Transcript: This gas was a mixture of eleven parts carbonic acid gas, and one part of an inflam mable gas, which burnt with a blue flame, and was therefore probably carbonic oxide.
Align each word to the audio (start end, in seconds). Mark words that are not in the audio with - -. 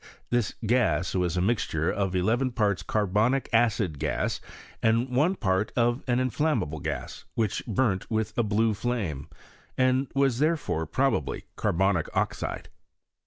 This 0.31 0.55
gas 0.65 1.13
was 1.13 1.37
a 1.37 1.41
mixture 1.41 1.91
of 1.91 2.15
eleven 2.15 2.51
parts 2.51 2.81
carbonic 2.81 3.47
acid 3.53 3.99
gas, 3.99 4.41
and 4.81 5.09
one 5.15 5.35
part 5.35 5.71
of 5.75 6.01
an 6.07 6.17
inflam 6.17 6.57
mable 6.57 6.79
gas, 6.79 7.25
which 7.35 7.63
burnt 7.67 8.09
with 8.09 8.35
a 8.35 8.41
blue 8.41 8.73
flame, 8.73 9.29
and 9.77 10.07
was 10.15 10.39
therefore 10.39 10.87
probably 10.87 11.43
carbonic 11.55 12.07
oxide. 12.17 12.69